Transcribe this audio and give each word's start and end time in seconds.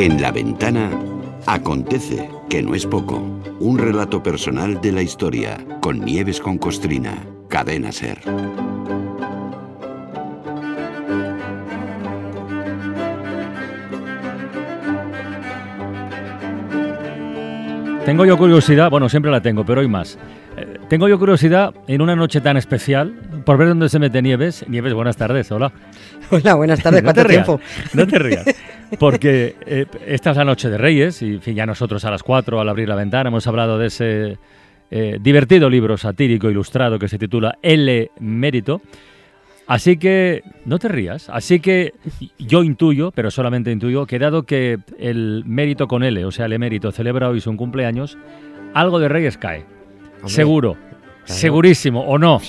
En 0.00 0.22
la 0.22 0.30
ventana 0.30 0.90
acontece, 1.46 2.30
que 2.48 2.62
no 2.62 2.76
es 2.76 2.86
poco, 2.86 3.20
un 3.58 3.78
relato 3.78 4.22
personal 4.22 4.80
de 4.80 4.92
la 4.92 5.02
historia 5.02 5.58
con 5.80 6.04
Nieves 6.04 6.40
con 6.40 6.56
Costrina, 6.56 7.18
cadena 7.48 7.90
ser. 7.90 8.20
Tengo 18.04 18.24
yo 18.24 18.38
curiosidad, 18.38 18.88
bueno, 18.90 19.08
siempre 19.08 19.32
la 19.32 19.42
tengo, 19.42 19.64
pero 19.64 19.80
hoy 19.80 19.88
más. 19.88 20.16
Tengo 20.88 21.06
yo 21.06 21.18
curiosidad 21.18 21.74
en 21.86 22.00
una 22.00 22.16
noche 22.16 22.40
tan 22.40 22.56
especial 22.56 23.12
por 23.44 23.58
ver 23.58 23.68
dónde 23.68 23.90
se 23.90 23.98
mete 23.98 24.22
Nieves. 24.22 24.64
Nieves, 24.68 24.94
buenas 24.94 25.18
tardes, 25.18 25.52
hola. 25.52 25.70
Hola, 26.30 26.54
buenas 26.54 26.82
tardes, 26.82 27.02
no 27.04 27.12
te 27.12 27.20
¿cuánto 27.20 27.28
rías, 27.28 27.46
tiempo? 27.46 27.64
no 27.92 28.06
te 28.06 28.18
rías. 28.18 28.44
Porque 28.98 29.56
eh, 29.66 29.84
esta 30.06 30.30
es 30.30 30.36
la 30.38 30.44
noche 30.44 30.70
de 30.70 30.78
Reyes 30.78 31.20
y 31.20 31.34
en 31.34 31.42
fin, 31.42 31.54
ya 31.54 31.66
nosotros 31.66 32.04
a 32.06 32.10
las 32.10 32.22
4 32.22 32.58
al 32.58 32.68
abrir 32.70 32.88
la 32.88 32.94
ventana 32.94 33.28
hemos 33.28 33.46
hablado 33.46 33.78
de 33.78 33.88
ese 33.88 34.38
eh, 34.90 35.18
divertido 35.20 35.68
libro 35.68 35.98
satírico 35.98 36.48
ilustrado 36.50 36.98
que 36.98 37.08
se 37.08 37.18
titula 37.18 37.58
El 37.60 38.10
Mérito. 38.20 38.80
Así 39.66 39.98
que, 39.98 40.42
no 40.64 40.78
te 40.78 40.88
rías, 40.88 41.28
así 41.28 41.60
que 41.60 41.92
yo 42.38 42.62
intuyo, 42.62 43.10
pero 43.10 43.30
solamente 43.30 43.70
intuyo, 43.70 44.06
que 44.06 44.18
dado 44.18 44.44
que 44.44 44.78
el 44.98 45.42
mérito 45.44 45.86
con 45.86 46.02
L, 46.02 46.24
o 46.24 46.30
sea, 46.30 46.46
el 46.46 46.54
emérito, 46.54 46.90
celebra 46.90 47.28
hoy 47.28 47.42
su 47.42 47.54
cumpleaños, 47.54 48.16
algo 48.72 48.98
de 48.98 49.10
Reyes 49.10 49.36
cae. 49.36 49.66
Hombre, 50.18 50.30
Seguro, 50.34 50.76
segurísimo, 51.24 52.02
o 52.02 52.18
no. 52.18 52.40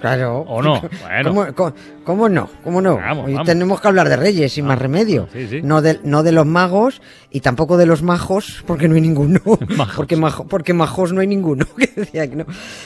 Claro. 0.00 0.40
¿O 0.42 0.62
no? 0.62 0.82
Bueno. 1.02 1.30
¿Cómo, 1.30 1.54
cómo, 1.54 1.74
cómo 2.04 2.28
no? 2.28 2.50
¿Cómo 2.62 2.80
no? 2.82 2.96
Vamos, 2.96 3.26
Hoy 3.26 3.32
vamos. 3.32 3.46
tenemos 3.46 3.80
que 3.80 3.88
hablar 3.88 4.08
de 4.10 4.16
reyes, 4.16 4.52
sin 4.52 4.66
más 4.66 4.78
remedio. 4.78 5.26
sí, 5.32 5.48
sí. 5.48 5.60
No, 5.62 5.80
de, 5.80 5.98
no 6.04 6.22
de 6.22 6.32
los 6.32 6.44
magos 6.46 7.00
y 7.30 7.40
tampoco 7.40 7.76
de 7.78 7.86
los 7.86 8.02
majos, 8.02 8.62
porque 8.66 8.88
no 8.88 8.94
hay 8.94 9.00
ninguno. 9.00 9.40
Majos. 9.76 9.96
Porque, 9.96 10.16
majo- 10.16 10.46
porque 10.46 10.74
majos 10.74 11.12
no 11.14 11.22
hay 11.22 11.26
ninguno. 11.26 11.64
que 11.78 11.90
decía 11.96 12.28
que 12.28 12.36
no. 12.36 12.44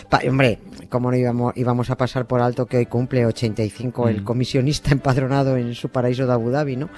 Pa- 0.09 0.21
hombre, 0.29 0.61
¿cómo 0.89 1.11
no 1.11 1.17
íbamos, 1.17 1.53
íbamos 1.57 1.91
a 1.91 1.97
pasar 1.97 2.27
por 2.27 2.41
alto 2.41 2.67
que 2.67 2.77
hoy 2.79 2.87
cumple 2.87 3.27
85 3.27 4.05
Mm. 4.05 4.09
el 4.09 4.23
comisionista 4.25 4.93
empadronado 4.93 5.57
en 5.57 5.75
su 5.75 5.89
paraíso 5.89 6.27
de 6.27 6.33
Abu 6.33 6.51
Dhabi, 6.51 6.77
¿no? 6.77 6.89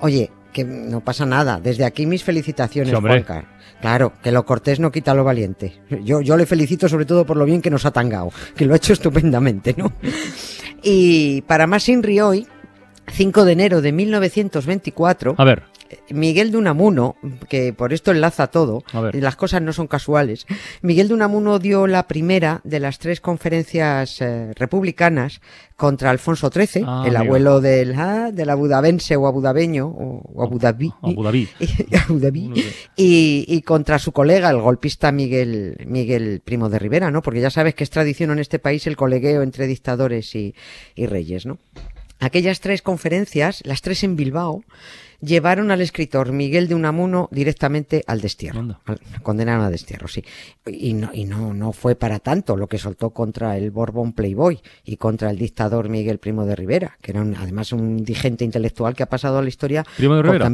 Oye, 0.00 0.30
que 0.52 0.64
no 0.64 1.00
pasa 1.00 1.24
nada. 1.24 1.60
Desde 1.62 1.84
aquí 1.84 2.04
mis 2.04 2.24
felicitaciones, 2.24 2.90
Sí. 2.90 3.24
Claro, 3.82 4.12
que 4.22 4.30
lo 4.30 4.46
cortés 4.46 4.78
no 4.78 4.92
quita 4.92 5.12
lo 5.12 5.24
valiente. 5.24 5.82
Yo, 6.04 6.20
yo 6.20 6.36
le 6.36 6.46
felicito 6.46 6.88
sobre 6.88 7.04
todo 7.04 7.26
por 7.26 7.36
lo 7.36 7.44
bien 7.44 7.60
que 7.60 7.68
nos 7.68 7.84
ha 7.84 7.90
tangado, 7.90 8.30
que 8.56 8.64
lo 8.64 8.74
ha 8.74 8.76
hecho 8.76 8.92
estupendamente, 8.92 9.74
¿no? 9.76 9.92
Y 10.84 11.42
para 11.42 11.66
más 11.66 11.88
Inri 11.88 12.20
hoy, 12.20 12.46
5 13.08 13.44
de 13.44 13.52
enero 13.52 13.82
de 13.82 13.90
1924, 13.90 15.34
A 15.36 15.44
ver, 15.44 15.64
Miguel 16.10 16.50
de 16.50 16.58
Unamuno, 16.58 17.16
que 17.48 17.72
por 17.72 17.92
esto 17.92 18.10
enlaza 18.10 18.46
todo, 18.48 18.82
las 19.12 19.36
cosas 19.36 19.62
no 19.62 19.72
son 19.72 19.86
casuales, 19.86 20.46
Miguel 20.82 21.08
de 21.08 21.14
Unamuno 21.14 21.58
dio 21.58 21.86
la 21.86 22.06
primera 22.08 22.60
de 22.64 22.80
las 22.80 22.98
tres 22.98 23.20
conferencias 23.20 24.20
eh, 24.20 24.52
republicanas 24.54 25.40
contra 25.76 26.10
Alfonso 26.10 26.50
XIII, 26.52 26.84
Ah, 26.86 27.04
el 27.06 27.16
amigo. 27.16 27.32
abuelo 27.32 27.60
del, 27.60 27.94
ah, 27.98 28.30
del 28.32 28.50
abudabense 28.50 29.16
o 29.16 29.26
abudabeño, 29.26 29.86
o, 29.88 30.22
o 30.34 30.42
Abu. 30.44 30.58
Y, 32.96 33.44
y 33.48 33.62
contra 33.62 33.98
su 33.98 34.12
colega, 34.12 34.50
el 34.50 34.60
golpista 34.60 35.10
Miguel, 35.12 35.76
Miguel 35.86 36.40
Primo 36.44 36.68
de 36.68 36.78
Rivera, 36.78 37.10
¿no? 37.10 37.22
Porque 37.22 37.40
ya 37.40 37.50
sabes 37.50 37.74
que 37.74 37.84
es 37.84 37.90
tradición 37.90 38.30
en 38.30 38.38
este 38.38 38.58
país 38.58 38.86
el 38.86 38.96
colegueo 38.96 39.42
entre 39.42 39.66
dictadores 39.66 40.34
y, 40.34 40.54
y 40.94 41.06
reyes, 41.06 41.46
¿no? 41.46 41.58
Aquellas 42.20 42.60
tres 42.60 42.82
conferencias, 42.82 43.62
las 43.64 43.82
tres 43.82 44.04
en 44.04 44.14
Bilbao, 44.14 44.62
llevaron 45.22 45.70
al 45.70 45.80
escritor 45.80 46.32
Miguel 46.32 46.68
de 46.68 46.74
Unamuno 46.74 47.28
directamente 47.30 48.02
al 48.06 48.20
destierro. 48.20 48.60
Al- 48.84 49.00
condenaron 49.22 49.64
a 49.64 49.70
destierro, 49.70 50.08
sí. 50.08 50.24
Y 50.66 50.94
no, 50.94 51.10
y 51.14 51.24
no, 51.24 51.54
no 51.54 51.72
fue 51.72 51.94
para 51.94 52.18
tanto 52.18 52.56
lo 52.56 52.66
que 52.66 52.78
soltó 52.78 53.10
contra 53.10 53.56
el 53.56 53.70
Borbón 53.70 54.12
Playboy 54.12 54.60
y 54.84 54.96
contra 54.96 55.30
el 55.30 55.38
dictador 55.38 55.88
Miguel 55.88 56.18
Primo 56.18 56.44
de 56.44 56.56
Rivera, 56.56 56.98
que 57.00 57.12
era 57.12 57.22
un- 57.22 57.36
además 57.36 57.72
un 57.72 57.98
indigente 57.98 58.44
intelectual 58.44 58.94
que 58.94 59.04
ha 59.04 59.08
pasado 59.08 59.38
a 59.38 59.42
la 59.42 59.48
historia. 59.48 59.84
¿Primo 59.96 60.16
de 60.16 60.22
Rivera? 60.22 60.44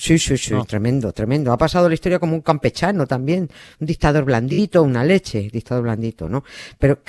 Sí, 0.00 0.16
sí, 0.16 0.38
sí, 0.38 0.54
No. 0.54 0.64
tremendo, 0.64 1.12
tremendo. 1.12 1.52
Ha 1.52 1.58
pasado 1.58 1.88
la 1.88 1.94
historia 1.94 2.20
como 2.20 2.36
un 2.36 2.40
campechano 2.40 3.04
también, 3.08 3.50
un 3.80 3.86
dictador 3.86 4.24
blandito, 4.24 4.80
una 4.84 5.02
leche, 5.02 5.48
dictador 5.52 5.82
blandito, 5.82 6.28
¿no? 6.28 6.44
Pero 6.78 7.00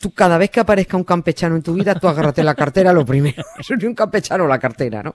tú 0.00 0.12
cada 0.12 0.36
vez 0.36 0.50
que 0.50 0.58
aparezca 0.58 0.96
un 0.96 1.04
campechano 1.04 1.54
en 1.54 1.62
tu 1.62 1.74
vida, 1.74 1.94
tú 1.94 2.08
agárrate 2.08 2.42
la 2.42 2.56
cartera 2.56 2.92
lo 2.92 3.06
primero. 3.06 3.44
Eso 3.58 3.76
ni 3.76 3.84
un 3.84 3.94
campechano 3.94 4.48
la 4.48 4.58
cartera, 4.58 5.00
¿no? 5.04 5.12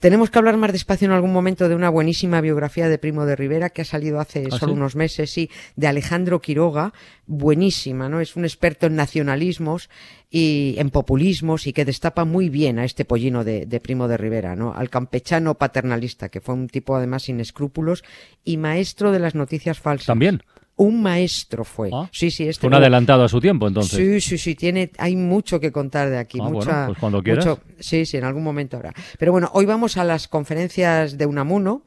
Tenemos 0.00 0.28
que 0.30 0.38
hablar 0.38 0.56
más 0.56 0.72
despacio 0.72 1.06
en 1.06 1.12
algún 1.12 1.32
momento 1.32 1.68
de 1.68 1.76
una 1.76 1.88
buenísima 1.88 2.40
biografía 2.40 2.88
de 2.88 2.98
Primo 2.98 3.24
de 3.24 3.36
Rivera 3.36 3.70
que 3.70 3.82
ha 3.82 3.84
salido 3.84 4.18
hace 4.18 4.48
¿Ah, 4.50 4.56
solo 4.58 4.72
sí? 4.72 4.76
unos 4.78 4.96
meses, 4.96 5.30
sí, 5.30 5.50
de 5.76 5.86
Alejandro 5.86 6.40
Quiroga, 6.40 6.92
buenísima, 7.28 8.08
¿no? 8.08 8.20
Es 8.20 8.34
un 8.36 8.44
experto 8.44 8.86
en 8.86 8.96
nacionalismos 8.96 9.88
y 10.30 10.74
en 10.78 10.90
populismos 10.90 11.66
y 11.66 11.72
que 11.72 11.84
destapa 11.84 12.24
muy 12.24 12.48
bien 12.48 12.78
a 12.78 12.84
este 12.84 13.04
pollino 13.04 13.44
de, 13.44 13.66
de 13.66 13.80
Primo 13.80 14.08
de 14.08 14.16
Rivera, 14.16 14.56
¿no? 14.56 14.72
Al 14.74 14.90
campechano 14.90 15.54
paternalista, 15.54 16.30
que 16.30 16.40
fue 16.40 16.54
un 16.54 16.68
tipo 16.68 16.96
además 16.96 17.24
sin 17.24 17.38
escrúpulos 17.40 18.02
y 18.44 18.56
maestro 18.56 19.12
de 19.12 19.20
las 19.20 19.34
noticias 19.34 19.78
falsas. 19.78 20.06
también. 20.06 20.42
Un 20.76 21.02
maestro 21.02 21.64
fue. 21.64 21.90
Ah, 21.92 22.08
sí, 22.12 22.30
sí, 22.30 22.46
este 22.48 22.60
Fue 22.60 22.68
un 22.68 22.72
no- 22.72 22.76
adelantado 22.76 23.24
a 23.24 23.28
su 23.28 23.40
tiempo, 23.40 23.66
entonces. 23.66 23.98
Sí, 23.98 24.20
sí, 24.20 24.38
sí, 24.38 24.54
tiene, 24.54 24.92
hay 24.98 25.16
mucho 25.16 25.58
que 25.58 25.72
contar 25.72 26.08
de 26.08 26.18
aquí. 26.18 26.38
Ah, 26.40 26.44
bueno, 26.44 26.56
mucha, 26.58 26.86
pues 26.86 26.98
cuando 26.98 27.20
quieras. 27.22 27.44
mucho- 27.44 27.60
sí, 27.80 28.06
sí, 28.06 28.16
en 28.16 28.22
algún 28.24 28.44
momento 28.44 28.76
habrá. 28.76 28.94
Pero 29.18 29.32
bueno, 29.32 29.50
hoy 29.54 29.66
vamos 29.66 29.96
a 29.96 30.04
las 30.04 30.28
conferencias 30.28 31.18
de 31.18 31.26
Unamuno, 31.26 31.82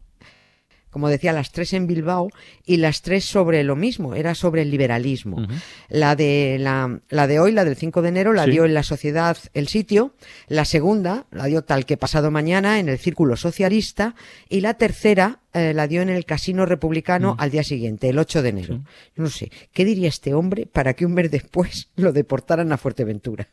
como 0.92 1.10
decía, 1.10 1.34
las 1.34 1.52
tres 1.52 1.74
en 1.74 1.88
Bilbao 1.88 2.30
y 2.66 2.78
las 2.78 3.02
tres 3.02 3.26
sobre 3.26 3.64
lo 3.64 3.76
mismo, 3.76 4.14
era 4.14 4.36
sobre 4.36 4.62
el 4.62 4.70
liberalismo. 4.70 5.48
La 5.90 6.16
de 6.16 6.58
la, 6.60 7.00
la 7.10 7.26
de 7.28 7.40
hoy, 7.40 7.52
la 7.52 7.66
del 7.66 7.76
5 7.76 8.02
de 8.04 8.10
enero, 8.10 8.34
la 8.34 8.46
Sí. 8.46 8.52
dio 8.52 8.66
en 8.66 8.74
la 8.76 8.84
sociedad 8.84 9.38
El 9.54 9.68
Sitio, 9.68 10.14
la 10.48 10.66
segunda 10.66 11.26
la 11.32 11.46
dio 11.46 11.64
tal 11.64 11.86
que 11.86 11.98
pasado 11.98 12.30
mañana 12.30 12.80
en 12.80 12.90
el 12.90 13.00
Círculo 13.00 13.36
Socialista 13.38 14.14
y 14.50 14.62
la 14.62 14.76
tercera 14.76 15.40
eh, 15.54 15.74
la 15.74 15.88
dio 15.88 16.02
en 16.02 16.10
el 16.10 16.26
Casino 16.26 16.66
Republicano 16.66 17.36
al 17.40 17.50
día 17.52 17.64
siguiente, 17.64 18.10
el 18.10 18.20
8 18.20 18.42
de 18.42 18.50
enero. 18.50 18.82
No 19.16 19.30
sé, 19.30 19.52
¿qué 19.74 19.84
diría 19.86 20.10
este 20.10 20.34
hombre 20.34 20.66
para 20.66 20.94
que 20.94 21.06
un 21.06 21.14
mes 21.14 21.32
después 21.32 21.90
lo 21.96 22.12
deportaran 22.14 22.72
a 22.72 22.78
Fuerteventura? 22.78 23.48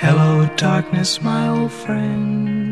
Hello, 0.00 0.50
darkness, 0.58 1.20
my 1.22 1.48
old 1.48 1.70
friend. 1.70 2.71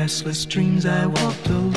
In 0.00 0.06
restless 0.06 0.46
dreams, 0.48 0.86
I 0.86 1.04
walked 1.04 1.46
alone, 1.50 1.72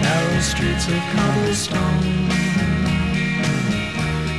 narrow 0.00 0.40
streets 0.40 0.86
of 0.86 0.94
cobblestone, 1.16 2.28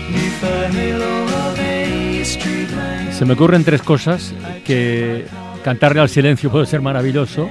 neath 0.10 0.40
the 0.40 0.70
halo 0.72 1.24
of 1.26 1.60
a 1.60 2.22
street 2.24 2.70
lamp. 2.72 3.12
Se 3.12 3.26
me 3.26 3.34
ocurren 3.34 3.66
tres 3.66 3.82
cosas 3.82 4.34
que 4.64 5.26
cantarle 5.66 6.00
al 6.00 6.08
silencio 6.08 6.50
puede 6.50 6.68
ser 6.68 6.80
maravilloso. 6.82 7.50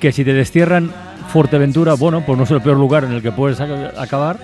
Que 0.00 0.10
si 0.10 0.24
te 0.24 0.32
destierran 0.34 0.90
Fuerteventura, 1.28 1.94
bueno, 1.94 2.24
pues 2.26 2.36
no 2.36 2.42
es 2.42 2.50
el 2.50 2.60
peor 2.62 2.78
lugar 2.78 3.04
en 3.04 3.12
el 3.12 3.22
que 3.22 3.30
puedes 3.30 3.60
ac- 3.60 3.92
acabar. 3.96 4.40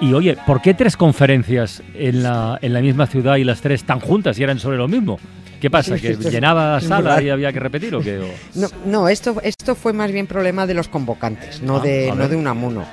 Y 0.00 0.14
oye, 0.14 0.38
¿por 0.46 0.62
qué 0.62 0.72
tres 0.72 0.96
conferencias 0.96 1.82
en 1.92 2.22
la, 2.22 2.58
en 2.62 2.72
la 2.72 2.80
misma 2.80 3.06
ciudad 3.06 3.36
y 3.36 3.44
las 3.44 3.60
tres 3.60 3.84
tan 3.84 4.00
juntas 4.00 4.38
y 4.38 4.42
eran 4.42 4.58
sobre 4.58 4.78
lo 4.78 4.88
mismo? 4.88 5.18
¿Qué 5.60 5.70
pasa? 5.70 5.96
¿Que 5.98 6.16
llenaba 6.16 6.80
sala 6.80 7.20
y 7.22 7.28
había 7.30 7.52
que 7.52 7.60
repetir 7.60 7.94
o 7.94 8.00
qué? 8.00 8.18
O- 8.18 8.28
No, 8.54 8.68
no 8.86 9.08
esto, 9.08 9.36
esto 9.42 9.74
fue 9.74 9.92
más 9.92 10.10
bien 10.10 10.26
problema 10.26 10.66
de 10.66 10.74
los 10.74 10.88
convocantes, 10.88 11.60
no, 11.62 11.76
Ah, 11.76 11.80
de, 11.80 12.12
no 12.16 12.28
de 12.28 12.36
Unamuno. 12.36 12.84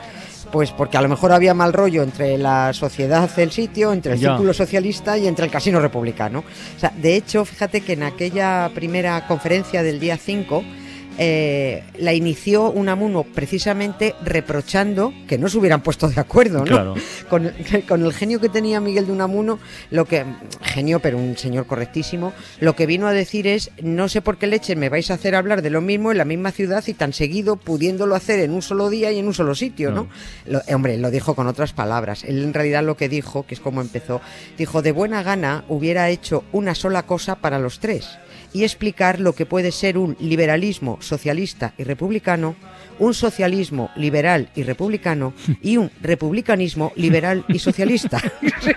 Pues 0.52 0.72
porque 0.72 0.96
a 0.98 1.02
lo 1.02 1.10
mejor 1.10 1.34
había 1.34 1.54
mal 1.54 1.74
rollo 1.74 2.04
entre 2.04 2.38
la 2.38 2.72
sociedad 2.74 3.30
del 3.36 3.52
sitio, 3.52 3.92
entre 3.92 4.14
el 4.14 4.20
Ya. 4.20 4.30
círculo 4.30 4.54
socialista 4.54 5.18
y 5.18 5.28
entre 5.28 5.44
el 5.46 5.52
casino 5.52 5.80
republicano. 5.82 6.40
O 6.76 6.80
sea, 6.80 6.94
de 6.96 7.16
hecho, 7.18 7.44
fíjate 7.44 7.82
que 7.82 7.94
en 7.94 8.04
aquella 8.04 8.70
primera 8.74 9.28
conferencia 9.28 9.84
del 9.84 10.00
día 10.00 10.16
5, 10.18 10.64
eh, 11.18 11.84
la 12.00 12.14
inició 12.14 12.70
Unamuno 12.72 13.24
precisamente 13.24 14.16
reprochando 14.24 15.14
que 15.28 15.38
no 15.38 15.50
se 15.50 15.58
hubieran 15.58 15.82
puesto 15.82 16.08
de 16.10 16.20
acuerdo, 16.22 16.60
¿no? 16.60 16.66
Claro. 16.66 16.96
Con, 17.30 17.52
con 17.88 18.04
el 18.06 18.14
genio 18.14 18.40
que 18.40 18.50
tenía 18.50 18.80
Miguel 18.80 19.08
de 19.08 19.12
Unamuno, 19.12 19.60
lo 19.92 20.06
que 20.06 20.26
genio, 20.62 21.00
pero 21.00 21.18
un 21.18 21.38
señor 21.38 21.66
correctísimo, 21.66 22.34
lo 22.60 22.76
que 22.76 22.86
vino 22.86 23.08
a 23.08 23.12
decir 23.14 23.48
es 23.48 23.72
no 23.82 24.10
sé 24.10 24.22
por 24.22 24.38
qué 24.38 24.48
leche 24.48 24.76
me 24.76 24.90
vais 24.90 25.10
a 25.12 25.16
hacer 25.16 25.36
hablar 25.36 25.62
de 25.62 25.70
lo 25.70 25.82
mismo 25.82 26.12
en 26.12 26.18
la 26.18 26.26
misma 26.26 26.52
ciudad 26.52 26.84
y 26.88 26.94
tan 26.94 27.14
seguido 27.14 27.56
pudiéndolo 27.56 28.16
hacer 28.16 28.40
en 28.40 28.52
un 28.52 28.62
solo 28.62 28.90
día 28.90 29.12
y 29.12 29.20
en 29.20 29.28
un 29.28 29.34
solo 29.34 29.56
sitio, 29.56 29.92
¿no? 29.92 30.08
Lo- 30.46 30.62
eh, 30.68 30.76
hombre, 30.76 30.98
lo 30.98 31.12
dijo 31.12 31.36
con 31.36 31.48
otras 31.48 31.74
palabras. 31.74 32.24
Él 32.24 32.44
en 32.44 32.54
realidad 32.54 32.84
lo 32.84 32.96
que 32.98 33.10
dijo, 33.10 33.46
que 33.46 33.56
es 33.56 33.60
como 33.62 33.82
empezó, 33.82 34.22
dijo 34.58 34.82
de 34.82 34.92
buena 34.92 35.24
gana 35.24 35.64
hubiera 35.68 36.10
hecho 36.10 36.44
una 36.52 36.76
sola 36.76 37.04
cosa 37.04 37.36
para 37.36 37.60
los 37.60 37.80
tres 37.80 38.08
y 38.54 38.64
explicar 38.64 39.20
lo 39.20 39.34
que 39.34 39.46
puede 39.46 39.72
ser 39.72 39.98
un 39.98 40.16
liberalismo 40.20 40.98
socialista 41.02 41.74
y 41.78 41.84
republicano, 41.84 42.56
un 43.00 43.14
socialismo 43.14 43.90
liberal 43.96 44.50
y 44.56 44.64
republicano 44.64 45.34
y 45.62 45.78
un 45.78 45.92
republicanismo 46.02 46.92
liberal 46.96 47.46
y 47.48 47.60
socialista. 47.60 48.22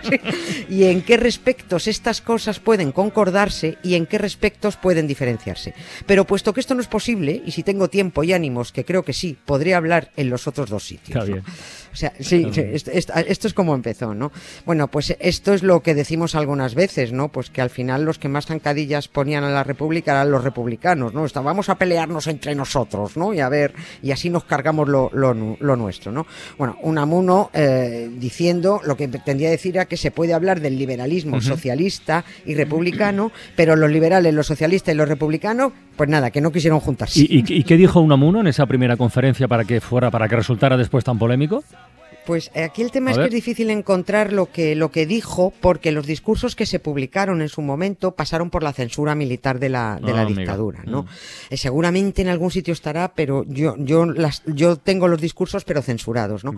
y 0.68 0.84
en 0.84 1.02
qué 1.02 1.16
respectos 1.16 1.86
estas 1.86 2.20
cosas 2.20 2.60
pueden 2.60 2.92
concordarse 2.92 3.78
y 3.82 3.94
en 3.94 4.06
qué 4.06 4.18
respectos 4.18 4.76
pueden 4.76 5.06
diferenciarse. 5.06 5.74
Pero 6.06 6.26
puesto 6.26 6.52
que 6.52 6.60
esto 6.60 6.74
no 6.74 6.80
es 6.80 6.88
posible, 6.88 7.42
y 7.44 7.50
si 7.50 7.62
tengo 7.62 7.88
tiempo 7.88 8.22
y 8.24 8.32
ánimos, 8.32 8.72
que 8.72 8.84
creo 8.84 9.04
que 9.04 9.12
sí, 9.12 9.36
podré 9.44 9.74
hablar 9.74 10.10
en 10.16 10.30
los 10.30 10.46
otros 10.46 10.70
dos 10.70 10.84
sitios. 10.84 11.08
Está 11.08 11.20
¿no? 11.20 11.26
bien. 11.26 11.44
O 11.92 11.96
sea, 11.96 12.12
sí, 12.20 12.46
sí, 12.52 12.62
esto, 12.72 13.48
es 13.48 13.54
como 13.54 13.74
empezó, 13.74 14.14
¿no? 14.14 14.30
Bueno, 14.64 14.88
pues 14.88 15.16
esto 15.18 15.52
es 15.52 15.62
lo 15.62 15.82
que 15.82 15.94
decimos 15.94 16.34
algunas 16.36 16.74
veces, 16.74 17.12
¿no? 17.12 17.28
Pues 17.28 17.50
que 17.50 17.60
al 17.60 17.70
final 17.70 18.04
los 18.04 18.18
que 18.18 18.28
más 18.28 18.46
zancadillas 18.46 19.08
ponían 19.08 19.42
a 19.42 19.50
la 19.50 19.64
República 19.64 20.12
eran 20.12 20.30
los 20.30 20.44
republicanos, 20.44 21.14
¿no? 21.14 21.24
Está, 21.24 21.40
vamos 21.40 21.68
a 21.68 21.74
pelearnos 21.76 22.28
entre 22.28 22.54
nosotros, 22.54 23.16
¿no? 23.16 23.34
Y 23.34 23.40
a 23.40 23.48
ver, 23.48 23.74
y 24.02 24.09
así 24.12 24.30
nos 24.30 24.44
cargamos 24.44 24.88
lo, 24.88 25.10
lo 25.12 25.34
nu- 25.34 25.56
lo 25.60 25.76
nuestro, 25.76 26.12
¿no? 26.12 26.26
Bueno, 26.58 26.76
Unamuno 26.82 27.50
eh, 27.52 28.08
diciendo, 28.18 28.80
lo 28.84 28.96
que 28.96 29.08
pretendía 29.08 29.50
decir 29.50 29.76
era 29.76 29.84
que 29.86 29.96
se 29.96 30.10
puede 30.10 30.34
hablar 30.34 30.60
del 30.60 30.78
liberalismo 30.78 31.40
socialista 31.40 32.24
y 32.46 32.54
republicano, 32.54 33.32
pero 33.56 33.76
los 33.76 33.90
liberales, 33.90 34.32
los 34.34 34.46
socialistas 34.46 34.94
y 34.94 34.96
los 34.96 35.08
republicanos, 35.08 35.72
pues 35.96 36.08
nada, 36.08 36.30
que 36.30 36.40
no 36.40 36.50
quisieron 36.52 36.80
juntarse. 36.80 37.20
¿Y, 37.20 37.24
y- 37.38 37.44
y 37.60 37.64
qué 37.64 37.76
dijo 37.76 38.00
Unamuno 38.00 38.40
en 38.40 38.46
esa 38.46 38.66
primera 38.66 38.96
conferencia 38.96 39.46
para 39.48 39.64
que 39.64 39.80
fuera, 39.80 40.10
para 40.10 40.28
que 40.28 40.36
resultara 40.36 40.76
después 40.76 41.04
tan 41.04 41.18
polémico? 41.18 41.62
Pues 42.30 42.52
eh, 42.54 42.62
aquí 42.62 42.82
el 42.82 42.92
tema 42.92 43.10
A 43.10 43.12
es 43.14 43.18
que 43.18 43.24
es 43.24 43.30
difícil 43.32 43.70
encontrar 43.70 44.32
lo 44.32 44.52
que, 44.52 44.76
lo 44.76 44.92
que 44.92 45.04
dijo, 45.04 45.52
porque 45.60 45.90
los 45.90 46.06
discursos 46.06 46.54
que 46.54 46.64
se 46.64 46.78
publicaron 46.78 47.42
en 47.42 47.48
su 47.48 47.60
momento 47.60 48.12
pasaron 48.12 48.50
por 48.50 48.62
la 48.62 48.72
censura 48.72 49.16
militar 49.16 49.58
de 49.58 49.68
la, 49.68 49.98
de 50.00 50.12
Ah, 50.12 50.14
la 50.14 50.22
amigo. 50.22 50.38
dictadura, 50.38 50.84
¿no? 50.84 51.02
Mm. 51.02 51.08
Eh, 51.50 51.56
seguramente 51.56 52.22
en 52.22 52.28
algún 52.28 52.52
sitio 52.52 52.72
estará, 52.72 53.14
pero 53.14 53.44
yo, 53.48 53.74
yo, 53.78 54.06
las, 54.06 54.44
yo 54.46 54.76
tengo 54.76 55.08
los 55.08 55.20
discursos, 55.20 55.64
pero 55.64 55.82
censurados, 55.82 56.44
¿no? 56.44 56.52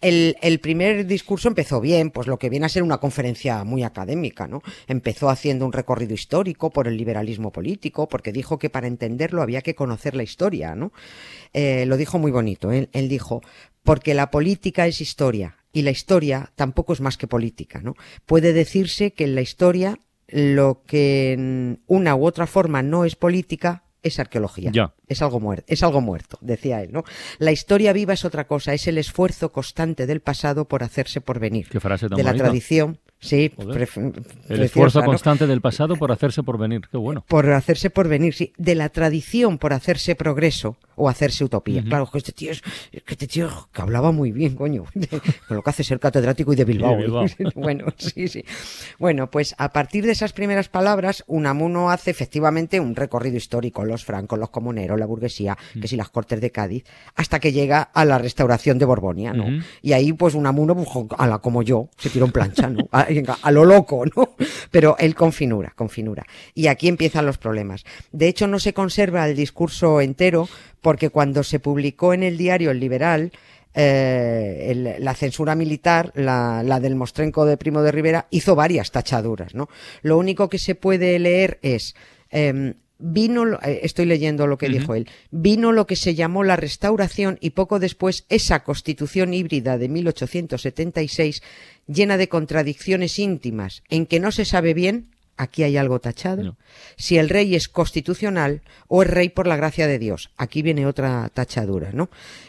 El, 0.00 0.36
el 0.42 0.58
primer 0.58 1.06
discurso 1.06 1.46
empezó 1.46 1.80
bien, 1.80 2.10
pues 2.10 2.26
lo 2.26 2.36
que 2.38 2.50
viene 2.50 2.66
a 2.66 2.68
ser 2.68 2.82
una 2.82 2.98
conferencia 2.98 3.62
muy 3.62 3.84
académica, 3.84 4.48
¿no? 4.48 4.60
Empezó 4.88 5.30
haciendo 5.30 5.64
un 5.66 5.72
recorrido 5.72 6.14
histórico 6.14 6.70
por 6.70 6.88
el 6.88 6.96
liberalismo 6.96 7.52
político, 7.52 8.08
porque 8.08 8.32
dijo 8.32 8.58
que 8.58 8.70
para 8.70 8.88
entenderlo 8.88 9.40
había 9.40 9.62
que 9.62 9.76
conocer 9.76 10.16
la 10.16 10.24
historia, 10.24 10.74
¿no? 10.74 10.90
Eh, 11.52 11.84
lo 11.86 11.96
dijo 11.96 12.18
muy 12.18 12.30
bonito. 12.30 12.72
Él, 12.72 12.88
él 12.92 13.08
dijo, 13.08 13.42
porque 13.82 14.14
la 14.14 14.30
política 14.30 14.86
es 14.86 15.00
historia 15.00 15.56
y 15.72 15.82
la 15.82 15.90
historia 15.90 16.52
tampoco 16.54 16.92
es 16.92 17.00
más 17.00 17.16
que 17.16 17.26
política, 17.26 17.80
¿no? 17.82 17.94
Puede 18.26 18.52
decirse 18.52 19.12
que 19.12 19.24
en 19.24 19.34
la 19.34 19.40
historia 19.40 19.98
lo 20.28 20.82
que 20.86 21.32
en 21.32 21.82
una 21.86 22.14
u 22.14 22.26
otra 22.26 22.46
forma 22.46 22.82
no 22.82 23.04
es 23.04 23.16
política 23.16 23.84
es 24.02 24.18
arqueología. 24.18 24.70
Ya. 24.72 24.94
Es 25.12 25.22
algo 25.22 25.40
muerto, 25.40 25.64
es 25.68 25.82
algo 25.82 26.00
muerto, 26.00 26.38
decía 26.40 26.82
él, 26.82 26.92
¿no? 26.92 27.04
La 27.38 27.52
historia 27.52 27.92
viva 27.92 28.14
es 28.14 28.24
otra 28.24 28.46
cosa, 28.46 28.74
es 28.74 28.86
el 28.86 28.98
esfuerzo 28.98 29.52
constante 29.52 30.06
del 30.06 30.20
pasado 30.20 30.66
por 30.66 30.82
hacerse 30.82 31.20
por 31.20 31.38
venir. 31.38 31.68
Qué 31.68 31.80
frase 31.80 32.08
tan 32.08 32.16
de 32.16 32.22
la 32.22 32.30
bonita. 32.30 32.44
tradición, 32.44 32.98
sí, 33.20 33.52
Joder. 33.56 33.88
El 34.48 34.62
esfuerzo 34.62 35.00
¿no? 35.00 35.06
constante 35.06 35.46
del 35.46 35.60
pasado 35.60 35.96
por 35.96 36.12
hacerse 36.12 36.42
por 36.42 36.58
venir. 36.58 36.82
Qué 36.90 36.96
bueno. 36.96 37.24
por 37.28 37.50
hacerse 37.52 37.90
por 37.90 38.08
venir, 38.08 38.34
sí, 38.34 38.52
de 38.56 38.74
la 38.74 38.88
tradición 38.88 39.58
por 39.58 39.72
hacerse 39.72 40.14
progreso 40.14 40.76
o 40.96 41.08
hacerse 41.08 41.44
utopía. 41.44 41.80
Ujú. 41.80 41.88
Claro, 41.88 42.10
que 42.10 42.18
este 42.18 42.32
tío 42.32 42.52
es, 42.52 42.62
que 42.62 43.02
este 43.06 43.26
tío 43.26 43.48
que 43.72 43.82
hablaba 43.82 44.12
muy 44.12 44.32
bien, 44.32 44.54
coño, 44.54 44.84
con 45.48 45.56
lo 45.56 45.62
que 45.62 45.70
hace 45.70 45.84
ser 45.84 46.00
catedrático 46.00 46.52
y 46.52 46.56
de 46.56 46.64
Bilbao. 46.64 46.94
Y 46.94 46.96
de 46.96 47.02
Bilbao. 47.02 47.26
bueno, 47.54 47.86
sí, 47.96 48.28
sí. 48.28 48.44
Bueno, 48.98 49.30
pues 49.30 49.54
a 49.58 49.72
partir 49.72 50.04
de 50.06 50.12
esas 50.12 50.32
primeras 50.32 50.68
palabras, 50.68 51.24
Unamuno 51.26 51.90
hace 51.90 52.10
efectivamente 52.10 52.80
un 52.80 52.96
recorrido 52.96 53.36
histórico, 53.36 53.84
los 53.84 54.04
francos, 54.04 54.38
los 54.38 54.50
comuneros, 54.50 54.98
la 55.02 55.06
burguesía, 55.06 55.58
que 55.80 55.86
si 55.88 55.96
las 55.96 56.08
cortes 56.08 56.40
de 56.40 56.50
Cádiz, 56.50 56.84
hasta 57.14 57.38
que 57.40 57.52
llega 57.52 57.82
a 57.82 58.04
la 58.04 58.18
restauración 58.18 58.78
de 58.78 58.84
Borbonia, 58.86 59.32
¿no? 59.32 59.46
Y 59.82 59.92
ahí, 59.92 60.12
pues 60.12 60.34
Unamuno, 60.34 60.74
pues, 60.74 60.88
a 61.18 61.26
la 61.26 61.38
como 61.38 61.62
yo, 61.62 61.88
se 61.98 62.08
tiró 62.10 62.24
en 62.26 62.32
plancha, 62.32 62.68
¿no? 62.68 62.88
A, 62.92 63.04
venga, 63.04 63.36
a 63.42 63.50
lo 63.50 63.64
loco, 63.64 64.04
¿no? 64.16 64.30
Pero 64.70 64.96
él 64.98 65.14
con 65.14 65.32
finura, 65.32 65.72
con 65.76 65.88
finura. 65.88 66.24
Y 66.54 66.68
aquí 66.68 66.88
empiezan 66.88 67.26
los 67.26 67.38
problemas. 67.38 67.84
De 68.12 68.28
hecho, 68.28 68.46
no 68.46 68.58
se 68.58 68.72
conserva 68.72 69.28
el 69.28 69.36
discurso 69.36 70.00
entero, 70.00 70.48
porque 70.80 71.10
cuando 71.10 71.42
se 71.42 71.60
publicó 71.60 72.14
en 72.14 72.22
el 72.22 72.36
diario 72.38 72.70
El 72.70 72.80
Liberal, 72.80 73.32
eh, 73.74 74.66
el- 74.70 75.04
la 75.04 75.14
censura 75.14 75.54
militar, 75.54 76.12
la, 76.14 76.62
la 76.62 76.78
del 76.80 76.94
Mostrenco 76.94 77.44
de 77.46 77.56
Primo 77.56 77.82
de 77.82 77.92
Rivera, 77.92 78.26
hizo 78.30 78.54
varias 78.54 78.90
tachaduras, 78.90 79.54
¿no? 79.54 79.68
Lo 80.02 80.18
único 80.18 80.48
que 80.48 80.58
se 80.58 80.74
puede 80.74 81.18
leer 81.18 81.58
es, 81.62 81.94
em, 82.30 82.74
vino, 83.04 83.58
eh, 83.62 83.80
estoy 83.82 84.06
leyendo 84.06 84.46
lo 84.46 84.56
que 84.58 84.68
dijo 84.68 84.94
él, 84.94 85.08
vino 85.30 85.72
lo 85.72 85.86
que 85.86 85.96
se 85.96 86.14
llamó 86.14 86.44
la 86.44 86.56
restauración 86.56 87.36
y 87.40 87.50
poco 87.50 87.78
después 87.78 88.24
esa 88.28 88.62
constitución 88.62 89.34
híbrida 89.34 89.76
de 89.76 89.88
1876 89.88 91.42
llena 91.86 92.16
de 92.16 92.28
contradicciones 92.28 93.18
íntimas 93.18 93.82
en 93.90 94.06
que 94.06 94.20
no 94.20 94.30
se 94.32 94.44
sabe 94.44 94.72
bien, 94.74 95.08
aquí 95.36 95.62
hay 95.64 95.76
algo 95.76 95.98
tachado, 95.98 96.42
No. 96.42 96.56
si 96.96 97.18
el 97.18 97.28
rey 97.28 97.54
es 97.54 97.68
constitucional 97.68 98.62
o 98.88 99.02
es 99.02 99.10
rey 99.10 99.28
por 99.30 99.46
la 99.46 99.56
gracia 99.56 99.86
de 99.86 99.98
Dios. 99.98 100.30
Aquí 100.36 100.62
viene 100.62 100.86
otra 100.86 101.28
tachadura, 101.34 101.90
¿no? 101.92 102.08